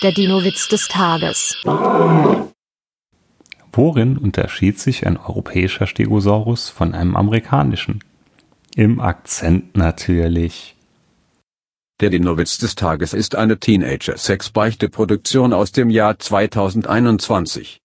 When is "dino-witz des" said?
0.12-0.86, 12.10-12.76